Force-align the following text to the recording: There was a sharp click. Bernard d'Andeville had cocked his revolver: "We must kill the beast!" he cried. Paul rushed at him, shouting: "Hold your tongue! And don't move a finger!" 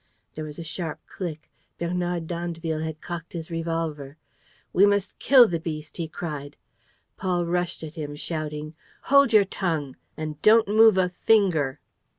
There 0.33 0.45
was 0.45 0.57
a 0.57 0.63
sharp 0.63 0.99
click. 1.05 1.47
Bernard 1.77 2.25
d'Andeville 2.25 2.79
had 2.81 3.01
cocked 3.01 3.33
his 3.33 3.51
revolver: 3.51 4.17
"We 4.73 4.87
must 4.87 5.19
kill 5.19 5.47
the 5.47 5.59
beast!" 5.59 5.97
he 5.97 6.07
cried. 6.07 6.57
Paul 7.17 7.45
rushed 7.45 7.83
at 7.83 7.97
him, 7.97 8.15
shouting: 8.15 8.73
"Hold 9.13 9.31
your 9.31 9.45
tongue! 9.45 9.95
And 10.17 10.41
don't 10.41 10.67
move 10.67 10.97
a 10.97 11.09
finger!" 11.09 11.81